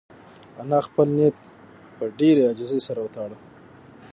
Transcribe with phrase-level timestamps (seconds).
[0.61, 1.37] انا خپل نیت
[1.97, 3.37] په ډېرې عاجزۍ سره وتاړه.